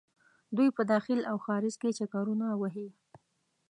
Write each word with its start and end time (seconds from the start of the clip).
دوۍ 0.55 0.69
په 0.77 0.81
داخل 0.91 1.19
او 1.31 1.37
خارج 1.45 1.73
کې 1.81 1.89
چکرونه 1.99 2.47
وهي. 2.61 2.87